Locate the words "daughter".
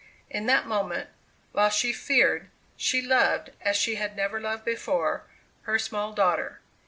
6.11-6.59